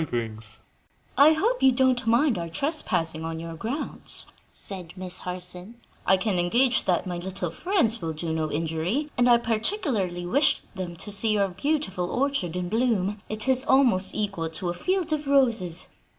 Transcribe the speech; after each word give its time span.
"I 1.15 1.33
hope 1.33 1.61
you 1.61 1.71
don't 1.71 2.07
mind 2.07 2.39
our 2.39 2.49
trespassing 2.49 3.23
on 3.23 3.39
your 3.39 3.53
grounds?" 3.53 4.25
said 4.51 4.93
Miss 4.95 5.19
Harson. 5.19 5.75
"I 6.07 6.17
can 6.17 6.39
engage 6.39 6.85
that 6.85 7.05
my 7.05 7.19
little 7.19 7.51
friends 7.51 8.01
will 8.01 8.11
do 8.13 8.33
no 8.33 8.51
injury, 8.51 9.11
and 9.15 9.29
I 9.29 9.37
particularly 9.37 10.25
wished 10.25 10.75
them 10.75 10.95
to 10.95 11.11
see 11.11 11.33
your 11.33 11.49
beautiful 11.49 12.09
orchard 12.09 12.55
in 12.55 12.67
bloom; 12.67 13.21
it 13.29 13.47
is 13.47 13.63
almost 13.65 14.15
equal 14.15 14.49
to 14.49 14.69
a 14.69 14.73
field 14.73 15.13
of 15.13 15.27
roses." 15.27 15.89